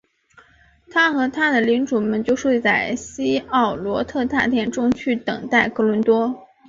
[0.89, 6.47] 他和他的领主们就睡在希奥罗特大殿中去等待哥伦多。